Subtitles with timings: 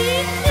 [0.00, 0.49] You.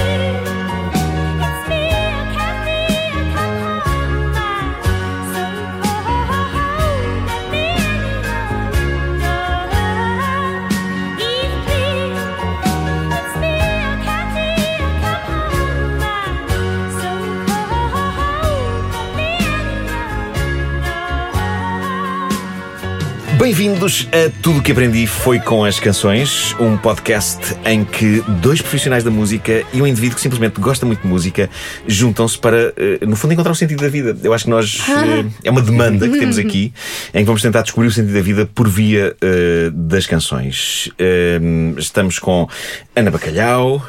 [23.50, 28.62] Bem-vindos a Tudo o que Aprendi Foi com as Canções, um podcast em que dois
[28.62, 31.50] profissionais da música e um indivíduo que simplesmente gosta muito de música
[31.88, 34.16] juntam-se para, eh, no fundo, encontrar o sentido da vida.
[34.22, 34.78] Eu acho que nós.
[34.88, 36.72] eh, É uma demanda que temos aqui
[37.12, 40.92] em que vamos tentar descobrir o sentido da vida por via eh, das canções.
[41.76, 42.48] Estamos com
[42.96, 43.84] Ana Bacalhau.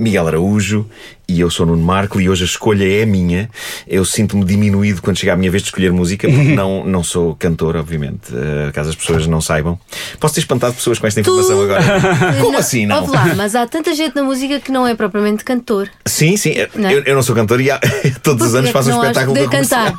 [0.00, 0.84] Miguel Araújo
[1.30, 3.48] e eu sou Nuno Marco e hoje a escolha é minha.
[3.86, 7.34] Eu sinto-me diminuído quando chega a minha vez de escolher música, porque não, não sou
[7.36, 9.78] cantor, obviamente, eh, caso as pessoas não saibam.
[10.18, 11.82] Posso ter espantado pessoas com esta informação agora?
[12.40, 13.06] Como assim não?
[13.10, 15.88] Lá, mas há tanta gente na música que não é propriamente cantor.
[16.06, 17.02] Sim, sim, eu, Não é?
[17.06, 17.80] eu não sou cantor e há-
[18.22, 19.94] todos os anos faço um não espetáculo de cantar.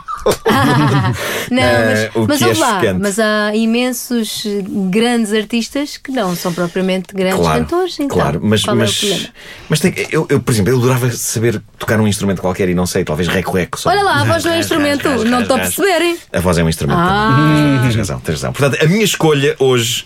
[1.49, 6.11] não, Eh, o mas, mas que é lá, mas há imensos eh, grandes artistas que
[6.11, 7.99] não são propriamente grandes Claro, cantores.
[7.99, 9.29] Então, claro, mas, é mas, problema?
[9.69, 12.85] mas tem, eu, eu, por exemplo, eu adorava saber tocar um instrumento qualquer e não
[12.85, 13.79] sei, talvez reco-reco.
[13.79, 13.89] só.
[13.89, 15.75] Olha lá, a voz não é instrumento, não estou a ras.
[15.75, 16.17] perceberem.
[16.31, 16.99] A voz é um instrumento.
[16.99, 17.79] Ah.
[17.83, 18.53] Tens razão, tens razão.
[18.53, 20.05] Portanto, a minha escolha hoje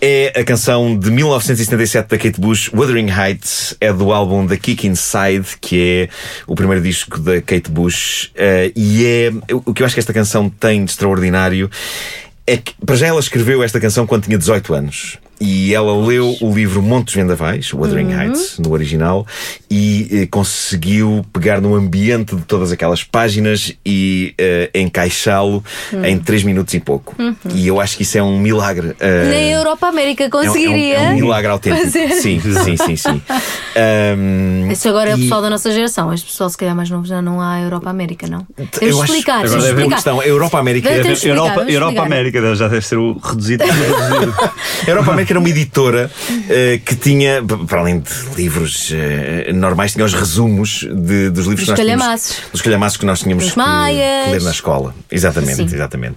[0.00, 4.86] é a canção de 1977 da Kate Bush, Wuthering Heights, é do álbum The Kick
[4.86, 6.08] Inside, que é
[6.46, 10.12] o primeiro disco da Kate Bush, eh, e é o que eu acho que esta
[10.12, 11.70] canção tem de extraordinário
[12.46, 15.18] é que, para já, ela escreveu esta canção quando tinha 18 anos.
[15.38, 19.26] E ela leu o livro Montes Vendavais, Wuthering Heights, no original,
[19.70, 25.62] e eh, conseguiu pegar no ambiente de todas aquelas páginas e eh, encaixá-lo
[26.04, 27.14] em 3 minutos e pouco.
[27.54, 28.94] E eu acho que isso é um milagre.
[28.98, 30.96] eh, Nem a Europa América é um- é um- conseguiria.
[30.96, 31.84] É um, milagre autêntico.
[31.84, 32.08] fazer.
[32.12, 33.22] Sim, sim, sim, sim.
[33.76, 36.12] Ahm, Isso agora é o pessoal da nossa geração.
[36.14, 38.46] Este pessoal, se calhar, mais novo já não há Europa América, não?
[38.56, 39.44] Temos eu acho- explicar.
[39.44, 40.18] Agora deve haver uma questão.
[40.20, 42.02] A Europa América Deve Europa, Europa.
[42.02, 43.64] América já deve ser o reduzido.
[44.86, 46.10] Europa América era uma editora
[46.48, 51.64] eh, que tinha, para além de livros eh, normais, tinha os resumos de- dos livros
[51.64, 52.02] Dos que nós tínhamos.
[52.04, 52.36] calhamaços.
[52.52, 54.94] Dos calhamaços que nós tínhamos que, que ler na escola.
[55.10, 55.74] Exatamente, Sim.
[55.74, 56.16] exatamente.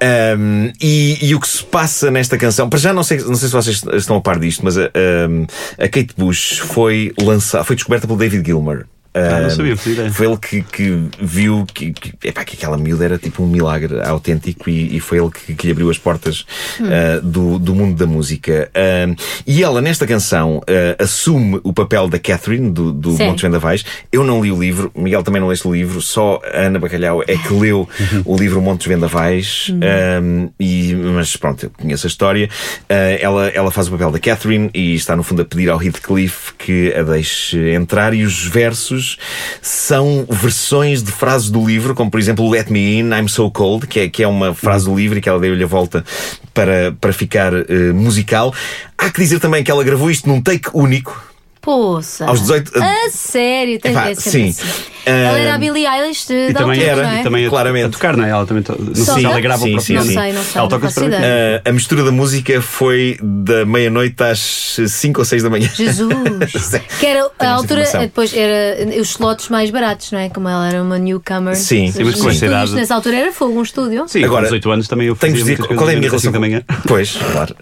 [0.00, 3.48] Ahm, e, e o que se passa nesta canção, para já não sei, não sei
[3.48, 4.84] se vocês estão a par disto, mas a,
[5.78, 8.86] a Kate Bush foi lançada, foi descoberta pelo David Gilmer.
[9.12, 10.10] Ah, não Ahm, sabia, ideia.
[10.12, 14.00] Foi ele que, que viu que, que, epá, que aquela miúda era tipo um milagre
[14.02, 16.46] autêntico e, e foi ele que, que lhe abriu as portas
[16.80, 18.70] ah, do, do mundo da música.
[18.72, 19.12] Ah,
[19.46, 23.24] e ela, nesta canção, ah, assume o papel da Catherine, do, do Sim.
[23.24, 23.84] Montes Vendavais.
[24.12, 27.22] Eu não li o livro, Miguel também não leste o livro, só a Ana Bacalhau
[27.26, 27.88] é que leu
[28.24, 29.72] o livro Montes Vendavais.
[29.82, 32.48] Ah, e, mas pronto, eu conheço a história.
[32.88, 35.82] Ah, ela, ela faz o papel da Catherine e está, no fundo, a pedir ao
[35.82, 38.14] Heathcliff que a deixe entrar.
[38.14, 38.99] E os versos
[39.62, 43.86] são versões de frases do livro, como por exemplo Let Me In, I'm So Cold,
[43.86, 46.04] que é, que é uma frase do livro e que ela deu-lhe a volta
[46.52, 48.54] para, para ficar eh, musical.
[48.96, 51.29] Há que dizer também que ela gravou isto num take único.
[51.60, 52.24] Poça.
[52.26, 54.48] Aos 18 A sério, tem Epá, é sim.
[54.48, 54.62] assim.
[55.04, 57.20] Ela era a Billie Eilish de, E da também, altura, era, não é?
[57.20, 57.86] e também a, Claramente.
[57.86, 58.30] a tocar, não é?
[58.30, 58.62] Ela também.
[58.62, 59.86] to- Não sei se ela grava Sim, o próprio.
[59.86, 60.12] sim, Não sim.
[60.14, 60.52] sei, não sei.
[60.60, 60.86] Ela não toca.
[61.64, 65.68] Ah, a mistura da música foi da meia-noite às 5 ou 6 da manhã.
[65.74, 66.08] Jesus!
[67.00, 68.00] que era a altura, informação.
[68.02, 70.28] depois era os slots mais baratos, não é?
[70.28, 71.56] Como ela era uma newcomer.
[71.56, 74.04] Sim, sim, mas com essa idade- Nessa altura era fogo, um estúdio.
[74.06, 76.30] Sim, Agora, com 18 anos também eu Tenho fazia dizer qual é a minha relação.
[76.32, 76.62] da manhã.
[76.86, 77.56] Pois, claro.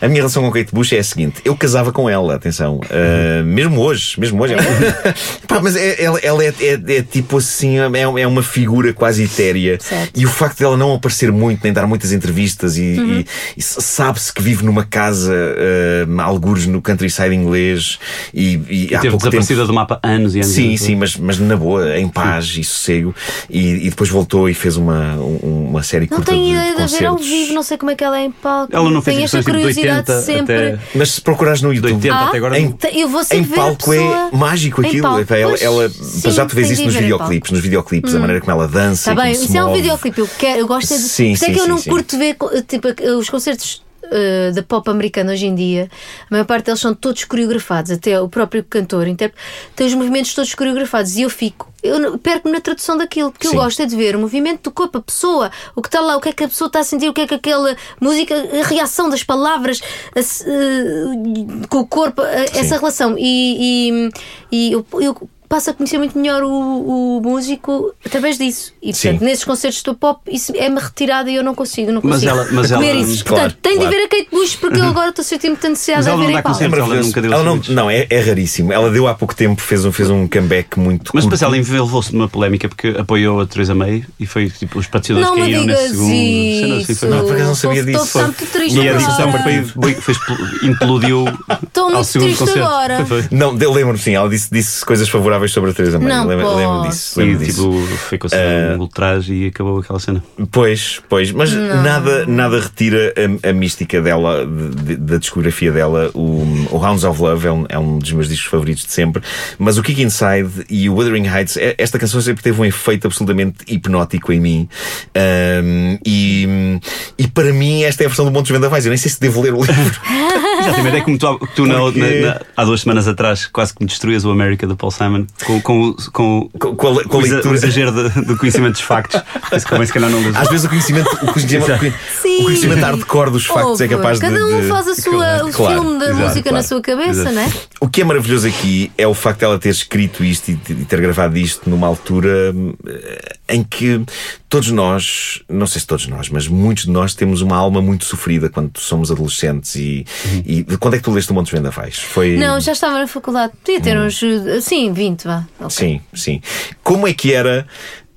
[0.00, 2.80] A minha relação com Kate Bush é a seguinte: eu casava com ela, atenção.
[2.90, 4.54] Uh, mesmo hoje, mesmo hoje.
[4.54, 4.58] É
[5.46, 9.24] Pá, mas é- ela, ela é, é- é tipo assim, é, é uma figura quase
[9.24, 9.78] etérea.
[9.80, 10.18] Certo.
[10.18, 13.20] E o facto dela não aparecer muito, nem dar muitas entrevistas, e, Uhum.
[13.20, 17.98] e- e sabe-se que vive numa casa, uh, algures no countryside inglês,
[18.32, 18.60] e,
[18.90, 19.30] e há Teve pouco tempo.
[19.42, 20.50] desaparecida do mapa anos e anos.
[20.50, 20.80] e Sim, anos.
[20.80, 23.14] sim, mas, mas na boa, em paz e sossego.
[23.50, 26.86] E, e depois voltou e fez uma, um- uma série Não curta tenho de, ideia
[26.86, 28.74] de ver ao vivo, não sei como é que ela é em palco.
[28.74, 30.56] Ela não fez Tenho esta tipo de curiosidade 80 sempre.
[30.56, 31.94] até- Mas se procurares no De YouTube.
[31.94, 32.58] 80 Ah, até agora.
[32.58, 35.02] Em, não- Eu vou sempre em palco é mágico aquilo.
[35.02, 35.34] palco.
[35.34, 38.68] Ela, ela- sim, já tu vês isso nos videoclipes, nos videoclipes, a maneira como ela
[38.68, 39.10] dança.
[39.10, 39.80] Está e como bem, isso é um move.
[39.80, 40.18] videoclipe.
[40.20, 41.02] Eu, quero, eu gosto é de.
[41.02, 42.36] Sim, é sim, que eu não curto ver
[42.66, 42.88] tipo,
[43.18, 43.82] os concertos.
[44.10, 45.88] Eh, da pop americana hoje em dia,
[46.24, 49.42] a maior parte deles são todos coreografados, até o próprio cantor, intérprete,
[49.74, 53.54] tem os movimentos todos coreografados e eu fico, eu perco-me na tradução daquilo, porque Sim.
[53.54, 56.16] eu gosto é de ver o movimento do corpo, a pessoa, o que está lá,
[56.16, 58.34] o que é que a pessoa está a sentir, o que é que aquela música,
[58.34, 59.80] a reação das palavras
[60.14, 63.16] a eh, com o corpo, eh, essa relação.
[63.18, 64.10] E,
[64.50, 68.72] e, e eu, eu passo a conhecer muito melhor o, o músico através disso.
[68.82, 69.08] E Sim.
[69.10, 72.30] portanto, nesses concertos do pop, isso é-me retirado e eu não consigo, não Mas consigo
[72.32, 73.24] ela- mas comer ela- isso.
[73.24, 73.90] Claro, Portanto, claro.
[73.90, 76.10] de ver a Kate Bush porque eu agora estou a sentir muita necessidade Mas de
[76.12, 76.58] a ver não em dá palco.
[76.58, 76.78] concertos.
[76.90, 78.72] Ela nunca deu Ela não, não é, é raríssimo.
[78.72, 81.36] Ela deu há pouco tempo, fez um, fez um comeback muito Mas curto.
[81.36, 85.42] depois ela envolveu-se numa polémica porque apoiou a Teresa May e foi tipo os patrocinadores
[85.42, 86.10] caíram digas nesse segundo.
[86.10, 86.94] assim, isso.
[86.96, 88.04] foi- Não, por acaso não sabia disso.
[88.04, 90.14] Estou muito triste E a discussão foi, foi,
[90.62, 91.24] implodiu
[91.62, 93.06] Estou muito triste agora.
[93.30, 96.08] Não, eu lembro-me sim, ela disse, disse coisas favoráveis sobre a Teresa May.
[96.08, 96.56] Não lembro, posso.
[96.58, 97.20] lembro disso.
[97.20, 97.62] E Lembro disso.
[97.70, 100.24] tipo, foi considerado um ultraje e acabou aquela cena.
[100.50, 103.14] Pois, pois, mas nada, nada retira
[103.44, 106.10] a, a mística dela, de- de- da discografia dela.
[106.14, 109.22] O, o Hounds of Love é um, é um dos meus discos favoritos de sempre.
[109.58, 113.06] Mas o Kick Inside e o Wuthering Heights, é- esta canção sempre teve um efeito
[113.06, 114.68] absolutamente hipnótico em mim.
[115.14, 116.80] Ahm, e,
[117.18, 118.84] e para mim, esta é a versão do Montes Vendavais.
[118.86, 120.00] Eu nem sei se devo ler o livro.
[120.60, 123.82] Exatamente, é como tu, tu na- Porque- na- na- há duas semanas atrás quase que
[123.82, 127.16] me destruías o América do Paul Simon com, com, o- com, Com- com a com
[127.16, 127.54] a o exa- leitura.
[127.54, 129.20] o exagero de- do conhecimento dos factos.
[129.56, 132.40] Isso que se calhar não Às vezes o conhecimento, o conhecimento, Sim.
[132.40, 134.26] o conhecimento hardcore dos factos é Ouve, capaz de.
[134.26, 136.66] Cada um de- faz a sua, o Claro, filme da exato, música na claro.
[136.66, 137.34] sua cabeça, Exato.
[137.34, 137.52] não é?
[137.80, 141.00] O que é maravilhoso aqui é o facto de ela ter escrito isto e ter
[141.00, 142.54] gravado isto numa altura
[142.86, 144.04] eh, em que
[144.48, 148.04] todos nós, não sei se todos nós, mas muitos de nós temos uma alma muito
[148.04, 149.74] sofrida quando somos adolescentes.
[149.76, 150.04] E,
[150.44, 151.98] e quando é que tu leste o Montes Vendavais?
[151.98, 152.36] Foi.
[152.36, 153.52] Não, já estava na faculdade.
[153.64, 154.22] Podia ter uns.
[154.22, 155.46] eh, Sim, 20, vá.
[155.60, 155.70] Ok.
[155.70, 156.40] Sim, sim.
[156.82, 157.66] Como é que era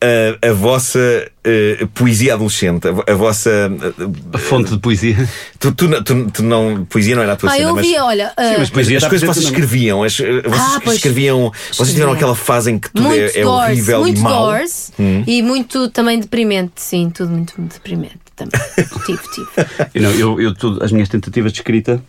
[0.01, 1.00] a, a vossa
[1.44, 2.88] eh, poesia adolescente?
[2.88, 3.50] A, a vossa.
[3.50, 5.15] eh, A fonte de poesia.
[5.59, 6.86] tu, tu, tu, tu não.
[6.86, 7.86] Poesia não era a tua Ah, cena, eu mas.
[7.86, 8.27] ouvia, olha.
[8.30, 10.95] Sim, eh, mas poesia as coisas que vocês escreviam, as, eh, vocês Ah, pois.
[10.98, 14.21] escreviam, vocês tiveram aquela fase em que tudo muito é, é doors, horrível muito e
[14.21, 14.31] mau.
[14.33, 14.45] Hum.
[14.48, 14.92] doors
[15.27, 18.59] e muito também deprimente, sim, tudo muito, muito deprimente também.
[19.06, 19.48] tive, tive.
[19.94, 22.01] Eu, não, eu, eu tudo- as minhas tentativas de escrita.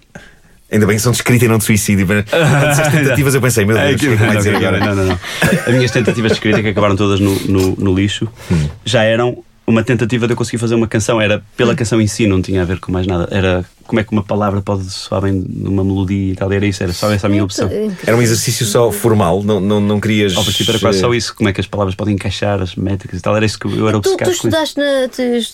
[0.72, 2.06] Ainda bem que são de escrita e não de suicídio.
[2.06, 4.78] Disseste tentativas, eu pensei, meu Deus, o que é que vai dizer agora?
[4.80, 5.18] não, não, não.
[5.66, 8.68] As minhas tentativas de escrita, que acabaram todas no, no, no lixo, Hum.
[8.84, 11.20] já eram uma tentativa de eu conseguir fazer uma canção.
[11.20, 13.28] Era pela canção em si, não tinha a ver com mais nada.
[13.30, 16.50] Era como é que uma palavra pode soar bem numa melodia e tal.
[16.52, 17.70] Era isso, era só essa a minha opção.
[18.06, 20.36] Era um exercício só formal, não, não, não querias.
[20.36, 23.20] Ao princípio era quase só isso, como é que as palavras podem encaixar, as métricas
[23.20, 23.36] e tal.
[23.36, 24.46] Era isso que eu era Tu, tu obcecado com isso.
[24.48, 25.08] estudaste na.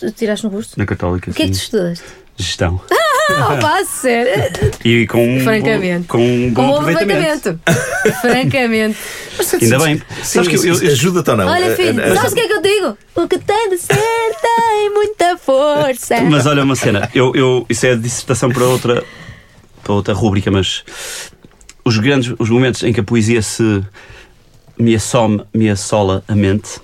[0.09, 0.71] Tu, tiraste no curso?
[0.77, 2.05] Na Católica, O que é que tu estudaste?
[2.37, 2.81] Gestão.
[2.91, 2.95] Ah,
[3.61, 4.51] pá, sério.
[4.85, 6.07] E com um Francamente.
[6.09, 7.61] com um bom Com bom aproveitamento.
[7.65, 8.21] aproveitamento.
[8.21, 8.99] Francamente.
[9.63, 9.97] Ainda bem.
[9.99, 10.03] Sim,
[10.45, 11.47] Sabes que eu- eu- ajuda-te ou não?
[11.47, 12.99] Olha, Eh, filho, eh, sabes o que é que eu digo?
[13.15, 16.21] O que tem de ser tem muita força.
[16.23, 19.05] Mas olha uma cena, eu, eu, isso é dissertação para outra,
[19.85, 20.85] para outra rúbrica, mas
[21.85, 23.83] os grandes os momentos em que a poesia se
[24.79, 26.81] me assome, me assola a mente,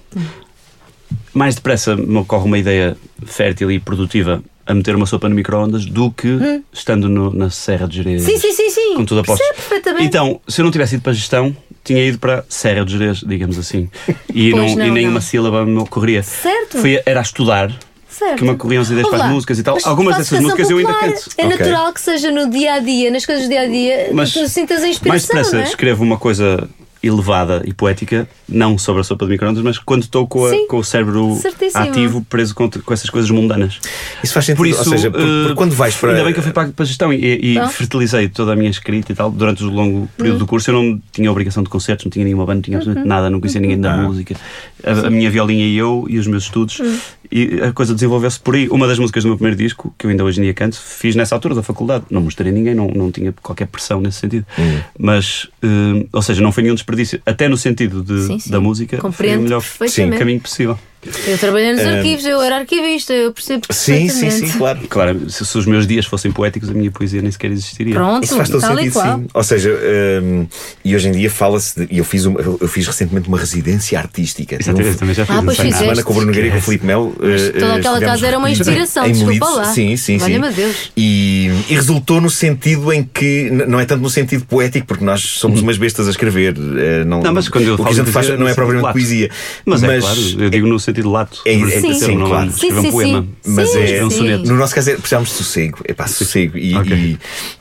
[1.32, 5.84] mais depressa me ocorre uma ideia fértil e produtiva a meter uma sopa no micro-ondas
[5.86, 8.22] do que estando no- na Serra de Jerez.
[8.22, 8.26] Hum.
[8.26, 8.94] Sim, sim, sim, sim.
[8.94, 9.38] Com tudo a posto.
[9.42, 10.06] Percebo perfeitamente.
[10.06, 13.18] Então, se eu não tivesse ido para a gestão, tinha ido para Serra de Jerez,
[13.26, 13.90] digamos assim.
[14.34, 15.10] E, não, não, e nem não.
[15.12, 16.22] uma sílaba me ocorria.
[16.22, 16.78] Certo.
[16.78, 17.70] Foi, era a estudar
[18.08, 18.36] Certo.
[18.38, 19.74] que me ocorriam as ideias Ouve para as músicas e tal.
[19.74, 21.12] mas Algumas dessas músicas eu ainda popular.
[21.12, 21.30] canto.
[21.36, 21.58] É Ok.
[21.58, 24.48] natural que seja no dia a dia, nas coisas do dia a dia, Mas tu
[24.48, 25.28] sintas a Mais inspiração.
[25.34, 25.66] depressa não é?
[25.66, 26.68] escrevo uma coisa
[27.06, 30.66] elevada e poética, não sobre a sopa de micro-ondas, mas quando estou com, a- Sim.
[30.68, 31.82] com o cérebro Certíssimo.
[31.84, 33.78] ativo, preso com, com essas coisas mundanas.
[34.22, 34.56] Isso faz sentido.
[34.58, 36.10] Por isso, ou seja, por, por eh, quando vais para.
[36.12, 38.70] Ainda bem que eu fui para, para a gestão e, e fertilizei toda a minha
[38.70, 39.30] escrita e tal.
[39.30, 40.08] Durante o longo Hum.
[40.16, 42.76] período do curso, eu não tinha obrigação de concertos, não tinha nenhuma banda, não tinha
[42.76, 42.80] Uhum.
[42.80, 43.96] absolutamente nada, não conhecia ninguém da Ah.
[43.98, 44.34] música.
[44.82, 46.80] A, a minha violinha e eu e os meus estudos.
[46.80, 46.98] Hum.
[47.32, 48.68] E a coisa desenvolveu-se por aí.
[48.68, 51.16] Uma das músicas do meu primeiro disco, que eu ainda hoje em dia canto, fiz
[51.16, 52.04] nessa altura da faculdade.
[52.10, 54.46] Não mostrei a ninguém, não, não tinha qualquer pressão nesse sentido.
[54.58, 54.78] Hum.
[54.98, 57.20] Mas, eh, ou seja, não foi nenhum desperdício.
[57.26, 58.50] Até no sentido de, Sim, sim.
[58.50, 60.18] da música, foi Compreendo o melhor perfeitamente.
[60.18, 60.78] caminho possível.
[61.26, 64.78] Eu trabalhei nos arquivos, eu era arquivista, eu percebo Sim, sim, sim, claro.
[64.88, 67.94] Claro, se, se os meus dias fossem poéticos, a minha poesia nem sequer existiria.
[67.94, 69.18] Pronto, Isso faz todo tal sentido, qual.
[69.18, 69.26] sim.
[69.32, 69.78] Ou seja,
[70.22, 70.46] hum,
[70.84, 71.80] e hoje em dia fala-se.
[71.86, 74.56] de- E eu fiz, uma, eu fiz recentemente uma residência artística.
[74.60, 75.36] Exatamente, um- também já fiz.
[75.36, 76.60] Ah, pois semana com o Bruno Nogueira e com o.
[76.60, 76.86] Filipe.
[76.86, 79.64] Mas eh, toda eh, aquela casa era uma inspiração, em desculpa lá.
[79.64, 80.40] Sim, sim, sim.
[80.54, 80.90] Deus.
[80.96, 85.20] E, e resultou no sentido em que, não é tanto no sentido poético, porque nós
[85.20, 86.54] somos umas bestas a escrever.
[86.78, 88.92] eh, Não, Não, mas quando eu o que a falo gente faz não é propriamente
[88.92, 89.30] poesia.
[89.66, 91.40] Mas, é claro, eu digo no sentido lato.
[91.46, 92.48] É- é- Sim, sim, não, claro.
[92.48, 93.20] Escrever Sim, um sim, poema.
[93.22, 93.52] sim.
[93.52, 94.16] Mas Sim, é escrever um sim.
[94.18, 94.44] soneto.
[94.48, 95.78] No nosso caso é, precisamos de sossego.
[95.86, 96.56] É pá, sossego.
[96.58, 96.96] E, Ok.
[96.96, 97.18] e,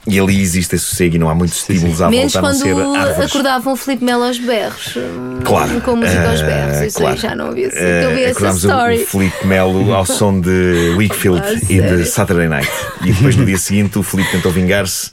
[0.08, 1.74] e ali existe esse sossego e não há muitos sim.
[1.74, 3.30] estímulos à Menos volta a não quando ser árvores.
[3.32, 4.96] acordavam o Filipe Melo aos berros.
[4.98, 5.82] hum, Claro.
[5.82, 6.82] Com música aos Ah, berros.
[6.88, 7.16] Isso claro.
[7.16, 8.96] aí já não havia Eh, eu vi essa acordámos o- story.
[9.04, 12.06] O Filipe Melo ao som de Wakefield Ah, e de?
[12.06, 12.70] Saturday Night.
[13.04, 15.12] E depois no dia seguinte o Filipe tentou vingar-se,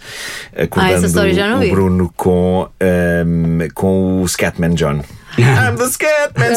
[0.55, 1.71] Ah, essa acordando não o.
[1.71, 5.03] Bruno com, ahm, com o Scatman John.
[5.39, 6.55] I'm the Scatman.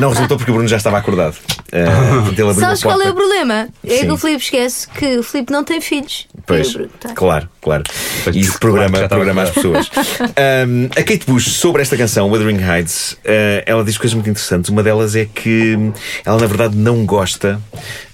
[0.00, 1.36] Não resultou porque o Bruno já estava acordado.
[1.72, 3.68] Uh, Sabes qual é o problema?
[3.86, 4.06] É Sim.
[4.06, 6.26] que o Filipe esquece que o Filipe não tem filhos.
[6.46, 7.14] Pois, tem.
[7.14, 7.84] claro, claro.
[8.24, 9.90] Pois, E isso claro, programa, estava programa as pessoas.
[10.68, 14.70] Um, a Kate Bush, sobre esta canção, Wuthering Heights, uh, ela diz coisas muito interessantes.
[14.70, 15.92] Uma delas é que
[16.24, 17.60] ela, na verdade, não gosta.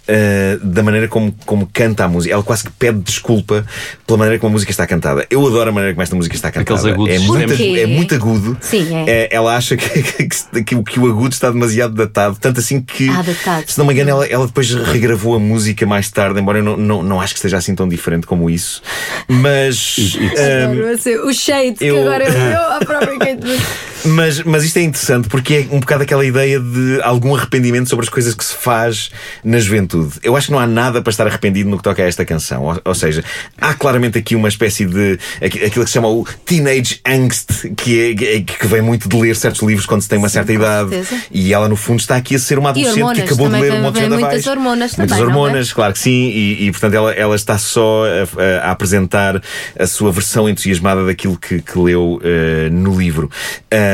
[0.09, 3.65] Uh, da maneira como, como canta a música, ela quase que pede desculpa
[4.07, 5.27] pela maneira como a música está cantada.
[5.31, 6.79] Eu adoro a maneira como esta música está cantada.
[6.81, 8.57] Aqueles agudos é muito, é muito agudo.
[8.61, 9.29] Sim, é.
[9.31, 13.09] ela acha que, que, que o- que o agudo está demasiado datado, tanto assim que,
[13.11, 13.65] Ah, datado.
[13.71, 16.77] se não me engano, ela, ela depois regravou a música mais tarde, embora eu não,
[16.77, 18.83] não, não acho que seja assim tão diferente como isso.
[19.29, 19.97] Mas.
[20.19, 23.88] um, Adoro, assim, o shade eu- que agora eu, eu a própria Kate Bush.
[24.05, 28.05] Mas, mas isto é interessante porque é um bocado aquela ideia de algum arrependimento sobre
[28.05, 29.11] as coisas que se faz
[29.45, 30.15] na juventude.
[30.23, 32.63] Eu acho que não há nada para estar arrependido no que toca a esta canção.
[32.65, 33.25] Ou, ou seja,
[33.61, 35.19] há claramente aqui uma espécie de.
[35.43, 39.35] aqui- aquilo que se chama o teenage angst, que, é, que- vem muito de ler
[39.37, 40.91] certos livros quando se tem uma certa com idade.
[40.91, 41.23] certeza.
[41.31, 43.83] E ela, no fundo, está aqui a ser uma adolescente que acabou de ler um
[43.83, 44.51] monte de muitas abaixo.
[44.51, 45.47] hormonas Muitas também, não é?
[45.47, 46.29] hormonas, claro que sim.
[46.29, 49.41] E, e, portanto, ela, ela está só a, a- apresentar
[49.79, 53.31] a sua versão entusiasmada daquilo que, que leu eh, no livro.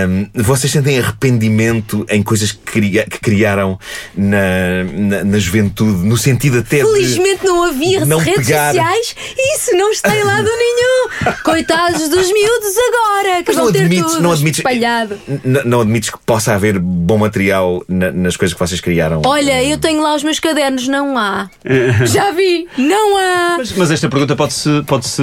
[0.05, 3.79] Ahm, vocês sentem arrependimento em coisas que, cria- que criaram
[4.17, 6.83] na, na, na juventude, no sentido até de.
[6.85, 8.73] Felizmente não havia Não redes pegar.
[8.73, 11.35] sociais e isso não está em lado nenhum.
[11.45, 15.19] Coitados dos miúdos agora, que Mas não vão ter admites, tudo não admites, espalhado.
[15.45, 19.23] N- não admites que possa haver bom material na- nas coisas que vocês criaram?
[19.25, 21.49] Olha, eu tenho lá os meus cadernos, não há.
[22.07, 23.55] Já vi, não há.
[23.59, 24.83] Mas, mas esta pergunta pode-se.
[24.87, 25.23] Pode-se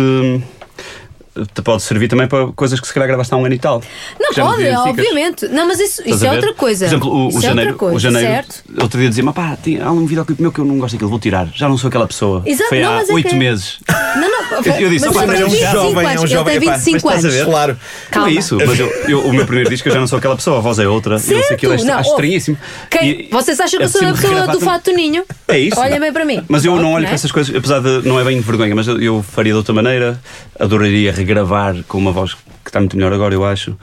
[1.45, 3.81] te pode servir também para coisas que se calhar gravaste há um ano e tal.
[4.19, 5.47] Não pode, obviamente.
[5.47, 6.85] Não, mas isso, isso é outra coisa.
[6.85, 8.63] Por exemplo, o, o é janeiro, coisa, o janeiro certo?
[8.81, 11.19] outro dia dizia-me: pá, tem, há um videoclipe meu que eu não gosto daquilo, vou
[11.19, 11.47] tirar.
[11.53, 12.43] Já não sou aquela pessoa.
[12.45, 13.79] Exato, Foi não, há é oito que- meses.
[14.15, 14.41] Não, não.
[14.63, 16.53] Eu- eu disse, mas "Opa, ele mas é um tem 25 jovem, é um jovem,
[16.55, 17.51] Ele tem epá, 25 mas estás a anos.
[17.51, 17.77] Claro.
[18.11, 18.27] Calma.
[18.29, 20.35] Não é isso, mas eu, eu- o meu primeiro disco eu já não sou aquela
[20.35, 21.15] pessoa, a voz é outra.
[21.15, 22.57] Eu sei Certo, aquilo, acho, não, acho oh, estranhíssimo.
[22.89, 25.23] Quem- E- Vocês acham que eu sou a pessoa do fato ninho?
[25.47, 25.79] É isso.
[25.79, 26.43] Olha bem para mim.
[26.47, 27.07] Mas eu não olho né?
[27.07, 30.19] para essas coisas, apesar de não é bem vergonha, mas eu, faria de outra maneira.
[30.59, 32.33] Adoraria regravar com uma voz
[32.63, 33.75] que está muito melhor agora, eu acho.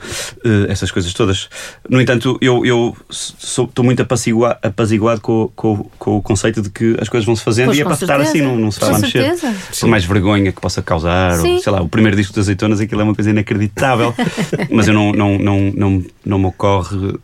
[0.45, 1.49] eh, essas coisas todas.
[1.89, 6.69] No entanto, eu eu sou- estou muito apazigua- apaziguado com, com, com o conceito de
[6.69, 8.79] que as coisas vão se fazendo Pois, e é para estar assim, não, não se
[8.79, 9.35] vai lá mexer.
[9.35, 9.53] certeza.
[9.81, 11.55] Por mais vergonha que possa causar, Sim.
[11.55, 14.13] ou sei lá, o primeiro disco das azeitonas, aquilo é uma coisa inacreditável.
[14.71, 17.15] mas eu não, não, não, não, não me ocorre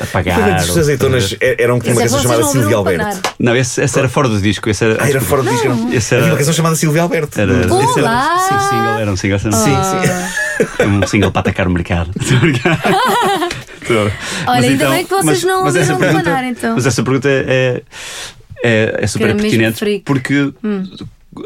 [0.00, 0.56] apagar.
[0.56, 3.34] As ou- azeitonas eram que tinha uma é canção chamada não Silvia Alberto.
[3.38, 4.68] Não, esse, esse era fora do disco.
[4.68, 5.68] Esse era, Ah, era fora do disco.
[5.68, 5.92] não?
[5.92, 7.40] Esse Havia era, uma canção chamada Silvia Alberto.
[7.40, 7.64] era, esse
[7.98, 8.38] era Olá!
[8.48, 9.38] sim, single, era um single.
[9.38, 10.66] Sim, sim.
[10.78, 12.10] É um single para atacar o mercado.
[12.20, 12.78] Estou a brincar.
[13.80, 14.12] Estou.
[14.46, 16.74] Mas ainda bem que vocês não mas essa ouviram pergunta, então.
[16.74, 17.82] Mas essa pergunta é,
[18.62, 20.52] é, é super era pertinente porque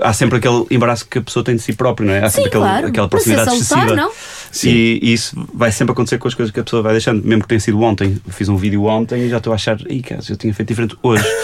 [0.00, 2.24] há sempre aquele embaraço que a pessoa tem de si própria, não é?
[2.24, 2.86] Há Sim, sempre aquele, claro.
[2.88, 3.94] aquela se proximidade excessiva.
[3.94, 4.10] não?
[4.62, 7.42] E, e isso vai sempre acontecer com as coisas que a pessoa vai deixando, mesmo
[7.42, 8.16] que tenha sido ontem.
[8.26, 10.68] Eu fiz um vídeo ontem e já estou a achar, Ih, cara, eu tinha feito
[10.68, 11.24] diferente hoje.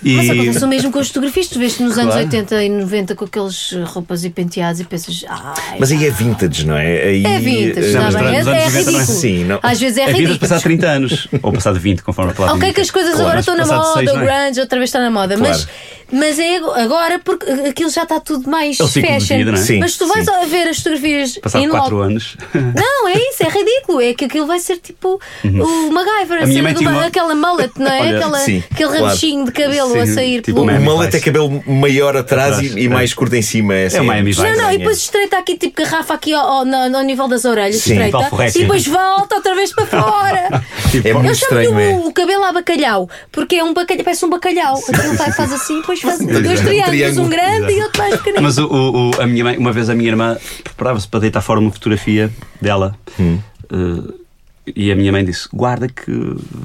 [0.00, 1.48] E, Mas acontece o mesmo com as fotografias.
[1.48, 2.24] Tu vês-te nos anos Claro.
[2.26, 5.76] 80 e 90 com aqueles roupas e penteados e pensas, ai.
[5.80, 7.02] Mas aí é vintage, não é?
[7.02, 8.68] Aí, É vintage, eh, É, os é anos 90 não é?
[8.68, 9.04] ridículo.
[9.04, 9.58] Sim, não.
[9.60, 10.38] Às vezes é é de ridículo.
[10.38, 13.40] passar 30 anos, ou passado 20, conforme a palavra Ok, que as coisas Claro, agora
[13.40, 14.44] estão na moda, o é?
[14.46, 15.52] grunge outra vez está na moda, Claro.
[15.52, 15.68] mas
[16.12, 19.36] é agora porque aquilo já está tudo mais É fashion.
[19.38, 19.56] vida, é?
[19.56, 20.30] Sim, mas tu vais sim.
[20.30, 22.36] a ver as fotografias Passado in 4 loco- anos.
[22.54, 24.00] Não, é isso, é ridículo.
[24.00, 27.86] É que aquilo vai ser tipo o MacGyver, A assim, tinha uma- aquela mullet, não
[27.90, 28.00] é?
[28.08, 29.04] Olha, Aquela, sim, aquele claro.
[29.06, 30.66] rabichinho de cabelo Sim, a sair tipo O pelo.
[30.66, 32.88] Miami mullet é cabelo maior atrás, Atrás, e, e é.
[32.88, 33.74] mais curto em cima.
[33.74, 34.34] É, assim, o Miami.
[34.36, 37.76] Não, não, e depois estreita aqui, tipo garrafa aqui ao, ao, no nível das orelhas,
[37.76, 38.18] Sim, estreita,
[38.54, 40.62] e depois volta outra vez para fora.
[41.04, 41.70] É muito Eu chamo-lhe é.
[41.96, 44.74] o, o cabelo a bacalhau, porque é um bacalhau, parece um bacalhau.
[44.88, 47.26] Aquilo vai, faz assim, depois faz dois Um triângulos, triângulo.
[47.26, 48.42] um grande e outro mais pequenino.
[48.42, 51.40] Mas o, o- o- a minha mãe, uma vez a minha irmã preparava-se para deitar
[51.40, 52.94] fora uma fotografia dela.
[53.18, 53.38] Hum.
[53.72, 54.12] eh,
[54.76, 56.12] e a minha mãe disse: Guarda que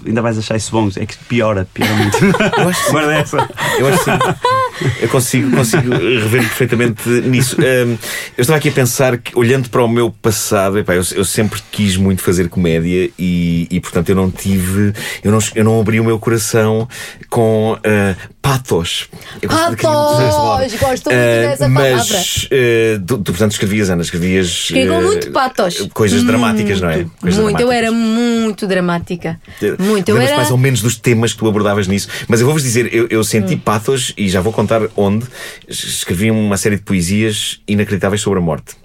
[0.06, 0.90] ainda vais achar isso bom.
[0.98, 2.18] É que piora, piora muito.
[2.60, 2.92] Eu acho que sim.
[2.92, 3.50] Guarda essa.
[3.80, 4.90] Eu acho que sim.
[5.02, 7.56] Eu consigo, consigo rever perfeitamente nisso.
[7.62, 7.98] Hum,
[8.38, 11.62] eu estava aqui a pensar que, olhando para o meu passado, epá, eu, eu sempre
[11.72, 14.92] quis muito fazer comédia e, e, portanto, eu não tive.
[15.24, 16.86] Eu não, eu não abri o meu coração
[17.30, 19.08] com ah, patos.
[19.42, 20.74] Eu gosto de- Patos!
[20.74, 21.96] Gosto muito Ah, dessa palavra.
[21.96, 22.12] Mas
[22.52, 24.68] ah, tu, tu, portanto, escrevias, Ana, escrevias.
[24.74, 25.88] Ah, muito patos.
[25.94, 27.06] Coisas dramáticas, não é?
[27.22, 27.78] Coisas muito, eu dramáticas.
[27.78, 29.40] era muito dramática.
[29.80, 30.36] Muito, eu era.
[30.36, 32.10] mais ou menos dos temas que tu abordavas nisso.
[32.28, 33.24] Mas eu vou-vos dizer, eu, eu Hum.
[33.24, 35.26] senti pathos e já vou contar onde.
[35.68, 38.76] Es- Escrevi uma série de poesias inacreditáveis sobre a morte.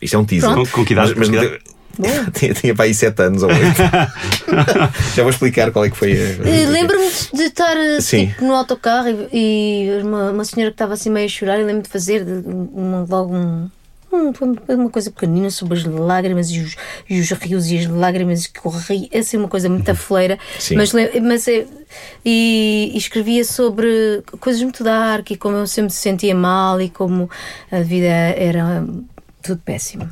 [0.00, 0.54] Isto é um teaser.
[0.54, 1.12] Com- com que idade?
[1.16, 1.58] Mas, mas Com que eu-
[2.32, 3.58] tinha, tinha para aí 7 anos ou 8.
[5.16, 6.48] já vou explicar qual é que foi a.
[6.48, 10.94] Eh, Lembro-me de- estar eh, tipo, no autocarro e, e uma, uma senhora que estava
[10.94, 13.68] assim meio a chorar e lembro-me de fazer de- um- logo um,
[14.12, 14.32] um-
[14.74, 16.76] uma coisa pequenina sobre as lágrimas e os,
[17.10, 19.08] e os rios e as lágrimas que corri.
[19.12, 20.38] Essa é uma coisa muito afleira.
[20.58, 20.76] Sim.
[20.76, 21.66] Mas, mas é,
[22.24, 26.88] e, e escrevia sobre coisas muito dark e como eu sempre me sentia mal e
[26.88, 27.28] como
[27.70, 28.84] a vida era
[29.42, 30.08] tudo péssimo.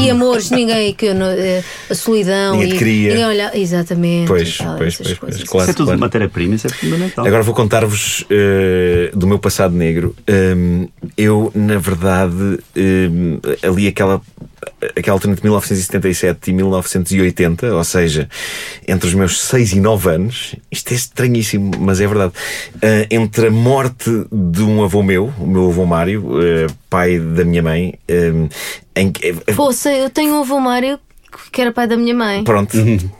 [0.00, 3.08] E amores, ninguém que eu não- eh, a solidão Ninguém te e queria.
[3.10, 4.26] ninguém olha, exatamente.
[4.26, 5.62] Pois, tal, pois, pois, pois, claro.
[5.64, 6.00] Isso é tudo claro.
[6.00, 7.26] matéria-prima, isso é fundamental.
[7.26, 10.14] Agora vou contar-vos eh, do meu passado negro.
[10.28, 14.20] Um, eu, na verdade, um, ali aquela,
[14.96, 18.28] aquela altura entre 1977 e 1980, ou seja,
[18.86, 22.32] entre os meus 6 e 9 anos, isto é estranhíssimo, mas é verdade.
[22.82, 27.44] eh, entre a morte de um avô meu, o meu avô Mário, eh, pai da
[27.44, 28.48] minha mãe, um,
[28.96, 29.28] em que.
[29.46, 30.98] eh, Poxa, eu tenho um avô Mário
[31.52, 32.42] que era pai da minha mãe.
[32.44, 32.76] Pronto.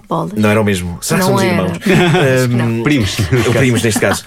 [0.09, 0.33] Bolas.
[0.33, 0.99] Não era o mesmo.
[1.03, 1.53] Será que Não somos era.
[1.63, 1.79] irmãos?
[2.39, 2.67] Acho que não.
[2.67, 3.17] Um, Primos.
[3.47, 4.25] Ou primos neste caso.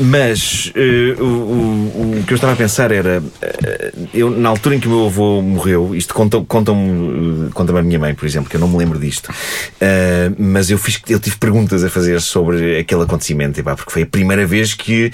[0.00, 4.76] Mas eh, o, o- o que eu estava a pensar era eh, eu, na altura
[4.76, 8.48] em que o meu avô morreu, isto conta- contam-me conta a minha mãe, por exemplo,
[8.48, 9.30] que eu não me lembro disto.
[10.38, 14.06] Mas eu, fiz, eu tive perguntas a fazer sobre aquele acontecimento, epá, porque foi a
[14.06, 15.10] primeira vez que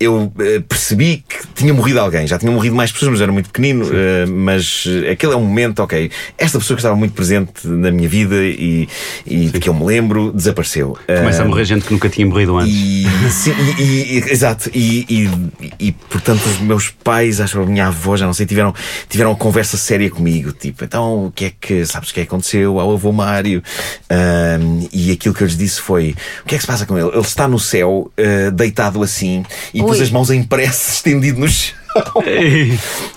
[0.00, 2.26] eu eh, percebi que tinha morrido alguém.
[2.26, 3.86] Já tinham morrido mais pessoas, mas eu era muito pequenino.
[3.92, 6.10] eh, mas eh, aquele é um momento, ok.
[6.38, 8.88] Esta pessoa que estava muito presente na minha vida e,
[9.26, 10.96] e de que eu me lembro desapareceu.
[11.06, 12.74] Começa a Ah, morrer gente que nunca tinha morrido antes.
[12.74, 17.66] e, sim, e- e- exato, e, e, e, portanto os meus pais, acho que a
[17.66, 18.74] minha avó, já não sei, tiveram,
[19.08, 22.22] tiveram uma conversa séria comigo, tipo, então o que é que, sabes o que é
[22.24, 23.62] que aconteceu ao avô Mário?
[24.10, 26.96] Ahm, e aquilo que eu lhes disse foi: o que é que se passa com
[26.98, 27.08] ele?
[27.08, 30.02] Ele está no céu, ah, deitado assim, e pôs Ui.
[30.04, 31.74] as mãos em prece, estendido no chão.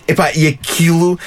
[0.08, 1.20] Epá, e aquilo.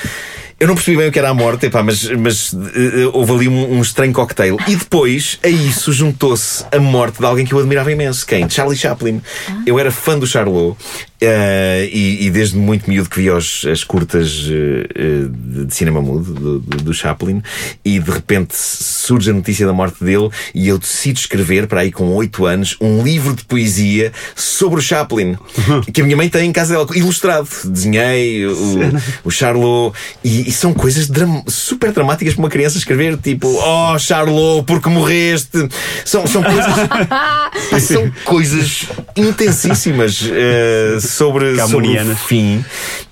[0.63, 3.49] Eu não percebi bem o que era a morte, epá, mas, mas eh, houve ali
[3.49, 4.57] um, um estranho cocktail.
[4.69, 8.25] E depois, a isso juntou-se a morte de alguém que eu admirava imenso.
[8.25, 8.49] Quem?
[8.49, 9.21] Charlie Chaplin.
[9.67, 10.77] Eu era fã do Charlot
[11.23, 15.75] eh, e, e desde muito miúdo que via os- as curtas eh, eh, de, de
[15.75, 17.41] cinema mudo do, do, do Chaplin
[17.85, 21.93] e de repente surge a notícia da morte dele e eu decido escrever, para aí
[21.93, 25.37] com 8 anos, um livro de poesia sobre o Chaplin
[25.95, 27.49] que a minha mãe tem em casa dela, ilustrado.
[27.65, 28.79] Desenhei o,
[29.25, 33.99] o Charlot e, e são coisas dram- super dramáticas para uma criança escrever, tipo, oh
[33.99, 35.69] Charlot, porque morreste.
[36.05, 36.73] São, são coisas.
[37.83, 38.87] São coisas
[39.17, 42.65] intensíssimas eh, sobre, sobre o fim.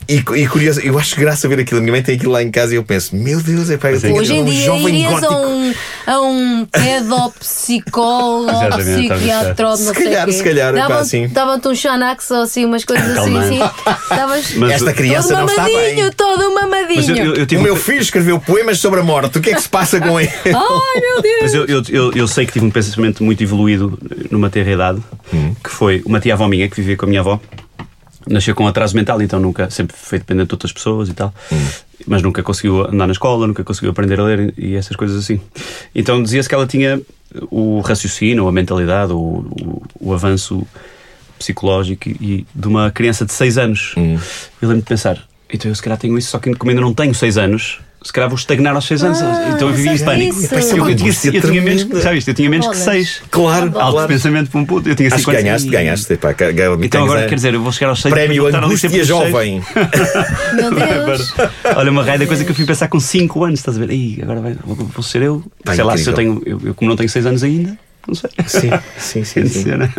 [0.09, 1.79] E, e curioso, eu acho graça ver aquilo.
[1.79, 4.01] A minha mãe tem aquilo lá em casa e eu penso, meu Deus, é eu
[4.01, 5.33] tenho Hoje em um dia jovem irias gótico.
[5.35, 5.75] a um,
[6.07, 10.33] a um pedopsicólogo, psiquiatra, não Se sei calhar, quê.
[10.33, 11.29] se calhar, pá, Davam- sim.
[11.29, 13.39] Davam-te um Xanax ou assim, umas coisas assim.
[13.39, 13.61] Assim.
[14.03, 16.13] Estavas Mas- Esta criança todo não está mamadinho, bem.
[16.17, 16.97] todo mamadinho.
[16.97, 19.39] Mas eu, eu, eu tive O um- meu filho escreveu poemas sobre a morte.
[19.39, 20.29] O que é que se passa com ele?
[20.47, 21.39] Ai meu Deus!
[21.43, 23.97] Mas eu, eu, eu, eu sei que tive um pensamento muito evoluído
[24.29, 25.01] numa terra idade,
[25.63, 27.39] que foi uma tia-avó minha que vivia com a minha avó.
[28.29, 31.33] Nasceu com atraso mental, então nunca, sempre foi dependente de outras pessoas e tal.
[32.07, 35.41] Mas nunca conseguiu andar na escola, nunca conseguiu aprender a ler e essas coisas assim.
[35.95, 37.01] Então dizia-se que ela tinha
[37.51, 40.67] o raciocínio, a mentalidade, o, o, o avanço
[41.39, 43.95] psicológico e, e de uma criança de 6 anos.
[44.61, 46.95] Eu lembro de pensar, então eu se calhar tenho isso, só que como ainda não
[46.95, 49.21] tenho 6 anos, se calhar vou estagnar aos 6 anos.
[49.21, 50.41] Ah, então eu vivi em sabes pânico.
[50.41, 50.55] isso?
[50.55, 52.85] Eu, eu, tinha, angústia eu tinha menos, já viste, eu tinha menos que Bolas.
[52.95, 53.23] 6.
[53.31, 54.09] Claro, Alto claro.
[54.09, 54.89] pensamento para um puto.
[54.89, 56.13] Eu tinha Acho que 50 ganhaste, e- ganhaste.
[56.15, 59.05] Epá, ga- ga- Então agora, a- quer dizer, eu vou chegar aos 6 Prémio Angústia
[59.05, 59.63] Jovem.
[60.55, 61.35] Meu Deus!
[61.77, 63.91] Olha, uma raia da coisa que eu fui pensar com 5 anos, estás a ver?
[63.91, 65.45] Ei, agora vai, vou, vou ser eu.
[65.65, 66.43] Pá, sei lá, se eu tenho.
[66.47, 68.31] Eu, eu como não tenho 6 anos ainda, não sei.
[68.47, 69.47] Sim, sim, sim.
[69.47, 69.63] sim.
[69.65, 69.93] Cena.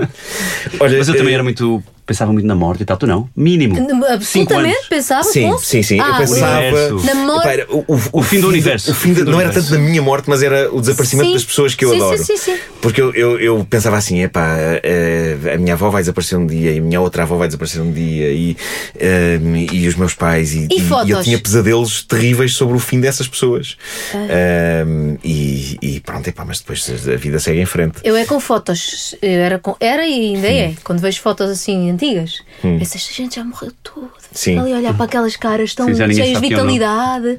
[0.79, 1.83] Olha, Mas eu também eh, era muito.
[2.11, 3.29] Pensava muito na morte e tal, tu não?
[3.33, 3.77] Mínimo.
[4.09, 5.97] Absolutamente, pensava Sim, sim, sim.
[5.97, 6.59] eu Ah, pensava.
[6.59, 7.05] universo.
[7.05, 8.91] Na morte- Epá, era o, o- O fim do universo.
[8.91, 11.33] O fim do não era tanto da minha morte, mas era o desaparecimento Sim.
[11.35, 12.23] das pessoas que eu Sim, sim, adoro.
[12.25, 12.57] sim, sim.
[12.81, 16.73] Porque eu, eu, eu pensava assim: epá, eh, a minha avó vai desaparecer um dia,
[16.73, 18.57] e a minha outra avó vai desaparecer um dia, e,
[18.99, 19.39] eh,
[19.71, 20.53] e os meus pais.
[20.53, 21.23] E, E eu fotos?
[21.23, 23.77] tinha pesadelos terríveis sobre o fim dessas pessoas.
[24.13, 24.85] Eh,
[25.23, 27.99] e, e pronto, epá, mas depois a vida segue em frente.
[28.03, 29.15] Eu é com fotos.
[29.21, 30.73] Eu era, com, era e ainda é.
[30.83, 32.43] Quando vejo fotos assim antigas,
[32.79, 34.07] esta gente já morreu toda.
[34.31, 34.57] Sim.
[34.57, 37.37] Ali a olhar para aquelas caras tão Sim, cheias de é vitalidade.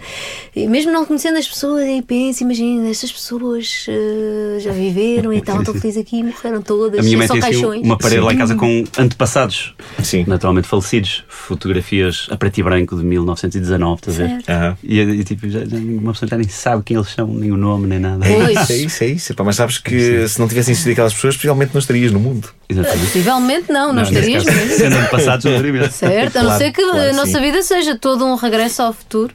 [0.54, 5.38] E mesmo não conhecendo as pessoas, aí penso, imagina, estas pessoas eh, já viveram e
[5.38, 7.00] estavam tão felizes aqui e morreram todas.
[7.00, 7.82] A minha é mãe só tem assim, caixões.
[7.82, 10.24] uma parede lá em casa com antepassados, Sim.
[10.26, 14.42] naturalmente falecidos, fotografias a preto e branco de 1919, estás a ver?
[14.48, 14.76] Aham.
[14.82, 17.87] E, e, tipo, já, uma pessoa já nem sabe quem eles são, nem o nome,
[17.87, 18.26] nem nada.
[18.26, 19.32] É isso, é isso.
[19.32, 22.48] Epá, mas sabes que se não tivessem sido aquelas pessoas, possivelmente não estarias no mundo.
[22.68, 23.06] Exatamente.
[23.06, 25.08] Possivelmente não, não, nesse estarias mesmo.
[25.18, 25.92] Não estaria mesmo.
[25.92, 27.16] Certo, a não ser que claro, a sim.
[27.16, 29.35] nossa vida seja todo um regresso ao futuro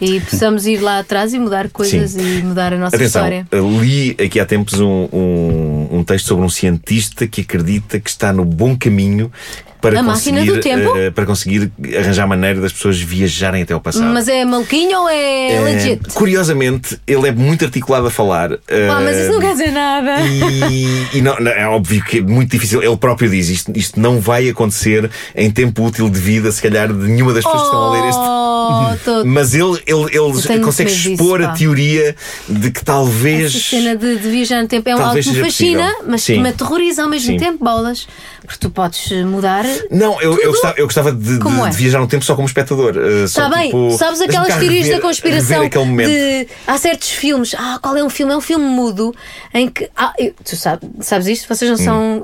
[0.00, 2.38] e possamos ir lá atrás e mudar coisas Sim.
[2.38, 3.46] e mudar a nossa Atenção, história.
[3.80, 8.32] li aqui há tempos um, um, um texto sobre um cientista que acredita que está
[8.32, 9.30] no bom caminho
[9.80, 10.96] para A conseguir, tempo?
[10.96, 14.12] eh, para conseguir arranjar maneira das pessoas viajarem até ao passado.
[14.12, 16.08] Mas é maluquinho ou é Eh, legit?
[16.14, 18.50] Curiosamente, ele é muito articulado a falar.
[18.50, 20.16] Pá, mas isso não quer dizer nada.
[20.26, 22.82] E, e não, não, é óbvio que é muito difícil.
[22.82, 26.88] Ele próprio diz: isto, isto não vai acontecer em tempo útil de vida, se calhar,
[26.88, 28.20] de nenhuma das pessoas que estão a ler este.
[28.20, 32.14] Oh, tô- Mas ele, ele, ele consegue disso, expor a teoria
[32.48, 33.54] de que talvez.
[33.54, 36.04] Essa cena de, de viajar no tempo é algo que me fascina, possível.
[36.08, 36.34] mas Sim.
[36.34, 37.38] que me aterroriza ao mesmo Sim.
[37.38, 38.06] tempo, bolas.
[38.42, 39.64] Porque tu podes mudar.
[39.90, 41.70] Não, eu, eu, gostava, eu gostava de, de- é?
[41.70, 42.94] de viajar no tempo só como espectador.
[42.96, 46.08] eh, Está bem, tipo, sabes aquelas teorias rever- da conspiração aquele momento.
[46.10, 47.54] de há certos filmes.
[47.58, 48.32] Ah, qual é um filme?
[48.32, 49.14] É um filme mudo
[49.54, 49.88] em que.
[49.96, 51.48] Ah, eu- tu sabes, sabes isto?
[51.48, 51.84] Vocês não Hum.
[51.84, 52.22] são uh,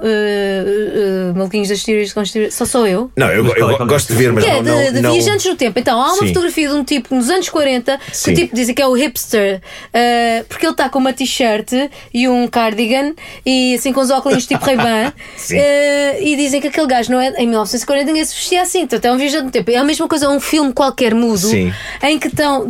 [1.33, 2.67] uh, maluquinhos das teorias de conspiração.
[2.67, 3.11] Só sou eu.
[3.17, 4.63] Não, eu, eu é- qual é gosto de ver, mas que é não.
[4.63, 5.79] de, não, de não- viajantes no tempo.
[5.79, 6.29] Então, há uma Sim.
[6.29, 8.33] fotografia de um tipo nos anos 40 que Sim.
[8.33, 11.71] o tipo dizem que é o hipster, uh, porque ele está com uma t-shirt
[12.13, 13.13] e um cardigan
[13.45, 15.13] e assim com os óculos tipo Ray-Ban.
[15.37, 15.57] Sim.
[15.59, 15.61] uh,
[16.21, 18.83] e dizem que aquele gajo não é, em 1940 ninguém se vestia assim.
[18.83, 19.71] Então, é um viajante no tempo.
[19.71, 21.73] É a mesma coisa, um filme qualquer mudo Sim.
[22.03, 22.67] em que estão.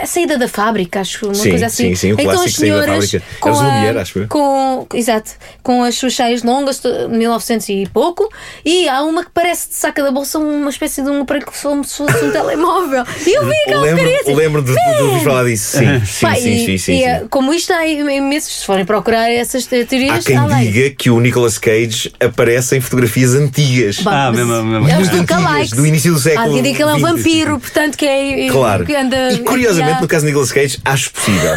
[0.00, 1.88] A saída da fábrica, acho uma Sim, coisa assim.
[1.90, 3.26] sim, sim, o em que estão clássico as Saída da senhoras Fábrica.
[3.40, 4.28] com a- Lumière, acho eu.
[4.28, 5.30] com, exato,
[5.62, 8.28] com as suas saias longas, to- 1900 e pouco,
[8.64, 11.52] e há uma que parece de saca da bolsa uma espécie de um aparelho que
[11.62, 13.04] como se fosse um telemóvel.
[13.26, 15.78] E eu vi aquela lembro, porcaria assim, lembro de, ouvir falar disso.
[15.78, 17.02] Sim, sim, Pá, sim, e, sim, sim, e, sim.
[17.04, 20.58] é, como isto há imensos, se forem procurar essas Há teorias, quem há lá.
[20.60, 23.87] diga que o Nicolas Cage aparece em fotografias antigas.
[24.02, 24.88] Bah, Ah, mesmo- mesmo.
[24.88, 25.72] É os lookalikes.
[25.72, 28.48] do início do século Há quem diga que ele é um vampiro, portanto que é.
[28.50, 28.84] Claro.
[28.84, 31.52] Que anda, E curiosamente, no caso de Nicolas Cage, acho possível.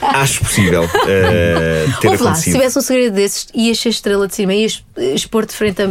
[0.00, 4.34] acho possível eh, ter Ouve lá, se tivesse um segredo desses, ias ser estrela de
[4.34, 4.82] cima, ias
[5.14, 5.86] expor de frente a,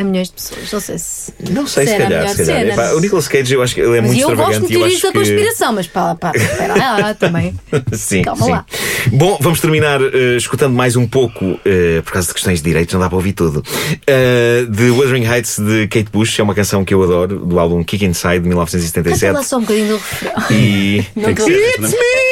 [0.00, 0.72] a- milhões de pessoas.
[0.72, 1.34] Não sei se.
[1.50, 2.28] Não sei, se calhar.
[2.28, 2.66] Se calhar.
[2.72, 4.72] Epá, o Nicolas Cage, eu acho que ele é Mas muito eu gosto de extravagante.
[4.72, 5.18] e eu teorias acho da que...
[5.18, 7.54] conspiração, mas pá, pá, espera lá também.
[7.92, 8.50] Sim, Calma sim.
[8.50, 8.66] lá.
[9.10, 12.92] Bom, vamos terminar eh, escutando mais um pouco, eh, por causa de questões de direitos,
[12.94, 13.62] não dá para ouvir tudo.
[14.06, 17.82] Eh, de Wuthering Heights de Kate Bush, é uma canção que eu adoro, do álbum
[17.82, 19.32] Kick Inside de Canta 1977.
[19.32, 20.32] lá só um bocadinho do refrão.
[20.50, 21.04] E.
[21.16, 22.31] It's me!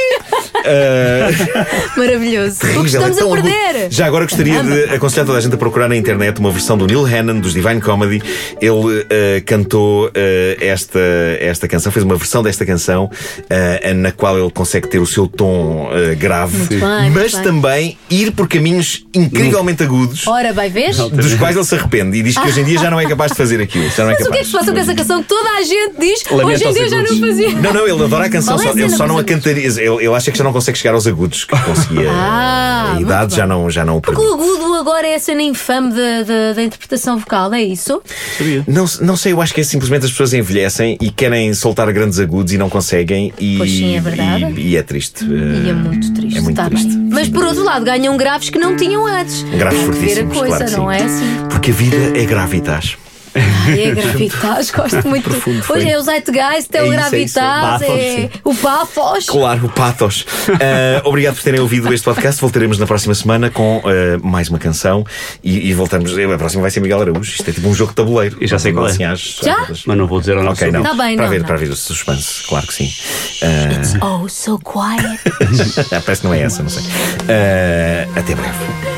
[1.96, 2.57] Maravilhoso.
[2.57, 3.49] O que terrível, estamos é a tão agudo.
[3.49, 3.90] perder.
[3.90, 6.87] Já agora gostaria de aconselhar toda a gente a procurar na internet uma versão do
[6.87, 8.23] Neil Hannon, dos Divine Comedy.
[8.61, 11.01] Ele eh, cantou eh, esta,
[11.40, 13.11] esta canção, fez uma versão desta canção
[13.49, 18.49] eh, na qual ele consegue ter o seu tom grave, bem, mas também ir por
[18.49, 20.27] caminhos incrivelmente agudos.
[20.27, 20.96] Ora, vai, vês?
[20.96, 23.33] Dos quais ele se arrepende e diz que hoje em dia já não é capaz
[23.33, 23.88] de fazer aquilo.
[23.90, 24.66] Já não é Mas o que é que se capaz.
[24.66, 27.20] passa com essa canção que toda a gente diz Lamento hoje em dia já não
[27.20, 27.51] fazia?
[27.51, 29.66] Não, não, ele adora a canção, é só, ele só não a cantaria.
[29.66, 32.11] Ele, ele acha que já não consegue chegar aos agudos que conseguia.
[32.43, 34.41] Ah, a idade já não, já não o Porque permite.
[34.43, 38.01] o agudo agora é a cena infame da, da, da interpretação vocal, é isso?
[38.39, 38.65] Sabia.
[38.67, 42.19] Não, não sei, eu acho que é simplesmente as pessoas envelhecem e querem soltar grandes
[42.19, 43.33] agudos e não conseguem.
[43.39, 44.45] E, Pois sim, é verdade.
[44.57, 45.25] E, e é triste.
[45.25, 46.39] E é Eh, muito triste.
[46.39, 46.89] É muito tá triste.
[46.89, 47.09] bem.
[47.13, 49.43] Mas por outro lado, ganham graves que não tinham antes.
[49.43, 50.97] Graves que ver a fortíssimos, coisa, claro não sim.
[50.97, 51.47] é assim?
[51.51, 52.97] Porque a vida é gravitas.
[53.35, 55.29] Ai, é gravitas, gosto muito.
[55.31, 55.64] profundo.
[55.71, 58.31] Hoje é o Zeitgeist, é, É o é gravitas, é sim.
[58.45, 59.27] o pathos.
[59.27, 60.27] Claro, o pathos.
[60.62, 62.40] Eh, obrigado por terem ouvido este podcast.
[62.40, 65.07] Voltaremos na próxima semana com eh, mais uma canção
[65.43, 66.12] e, e voltamos.
[66.19, 67.31] A próxima vai ser Miguel Araújo.
[67.33, 68.37] Isto é tipo um jogo de tabuleiro.
[68.40, 68.90] Eu já sei qual é.
[68.90, 69.05] Assim,
[69.43, 69.66] Já?
[69.87, 70.83] Mas não vou dizer ao nosso Ok, não.
[70.83, 71.47] Tá bem, para não, ver, não.
[71.47, 72.93] para ver o suspense, claro que sim.
[73.43, 75.21] Eh, Oh, so quiet.
[76.05, 76.83] parece que não é essa, não sei.
[77.29, 78.89] Eh, até breve.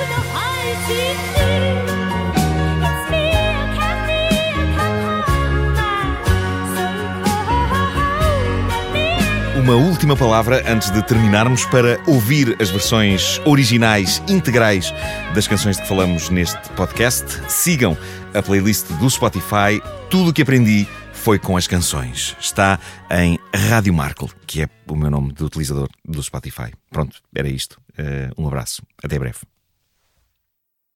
[9.62, 14.92] Uma última palavra antes de terminarmos para ouvir as versões originais integrais
[15.36, 17.24] das canções de que falamos neste podcast.
[17.48, 17.96] Sigam
[18.34, 19.80] a playlist do Spotify.
[20.10, 22.36] Tudo o que aprendi foi com as canções.
[22.40, 22.76] Está
[23.08, 26.72] em Rádio Markle, que é o meu nome de utilizador do Spotify.
[26.90, 27.80] Pronto, era isto.
[27.96, 28.82] Eh, um abraço.
[29.00, 29.38] Até breve.